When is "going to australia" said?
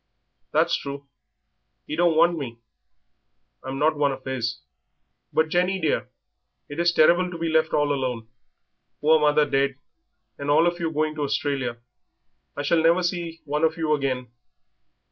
10.91-11.77